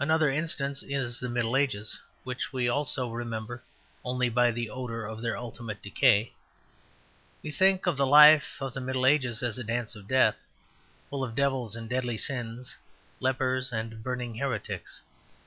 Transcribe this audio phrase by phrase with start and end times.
[0.00, 3.62] Another instance is the Middle Ages, which we also remember
[4.02, 6.32] only by the odour of their ultimate decay.
[7.42, 10.36] We think of the life of the Middle Ages as a dance of death,
[11.10, 12.78] full of devils and deadly sins,
[13.20, 15.02] lepers and burning heretics.